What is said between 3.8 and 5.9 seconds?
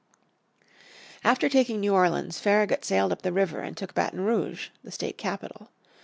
Baton Rouge, the state capital.